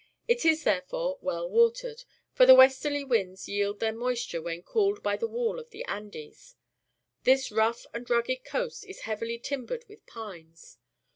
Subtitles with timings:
[0.27, 5.03] It is, therefore, well watered, for the westerly winds j ield their moisture when cooled
[5.03, 6.55] by the wall of the .\ndes.
[7.23, 10.79] This rough and rugged coast is hea\'ily timbered w'ith pines.